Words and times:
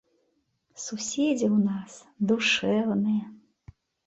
Суседзі 0.85 1.47
ў 1.49 1.57
нас 1.67 1.93
душэўныя. 2.33 3.25